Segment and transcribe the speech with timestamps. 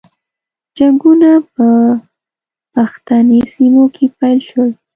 [0.77, 1.67] جنګونه په
[2.73, 4.69] پښتني سیمو کې پیل شول.